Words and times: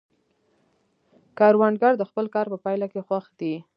کروندګر 1.37 1.93
د 1.97 2.03
خپل 2.09 2.25
کار 2.35 2.45
په 2.53 2.57
پایله 2.65 2.87
کې 2.93 3.01
خوښ 3.07 3.25
دی 3.39 3.53